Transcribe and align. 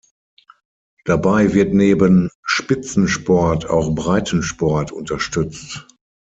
Dabei 1.05 1.53
wird 1.53 1.75
neben 1.75 2.31
Spitzensport 2.43 3.67
auch 3.69 3.93
Breitensport 3.93 4.91
unterstützt. 4.91 5.87